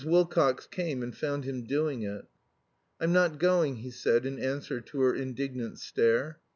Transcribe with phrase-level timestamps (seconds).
[0.03, 2.25] Wilcox came and found him doing it.
[2.99, 6.39] "I'm not going," he said in answer to her indignant stare.